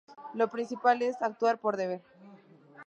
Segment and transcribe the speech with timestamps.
[0.33, 2.01] Lo principal es actuar por deber.